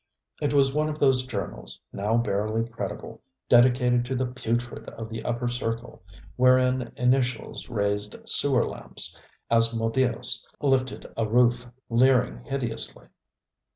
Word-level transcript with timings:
It 0.41 0.51
was 0.51 0.73
one 0.73 0.89
of 0.89 0.97
those 0.97 1.27
journals, 1.27 1.79
now 1.93 2.17
barely 2.17 2.67
credible, 2.67 3.21
dedicated 3.47 4.03
to 4.05 4.15
the 4.15 4.25
putrid 4.25 4.89
of 4.89 5.09
the 5.11 5.23
upper 5.23 5.47
circle, 5.47 6.01
wherein 6.37 6.91
initials 6.97 7.69
raised 7.69 8.15
sewer 8.27 8.65
lamps, 8.65 9.15
and 9.51 9.59
Asmodeus 9.59 10.43
lifted 10.59 11.05
a 11.15 11.27
roof, 11.27 11.67
leering 11.87 12.43
hideously. 12.45 13.09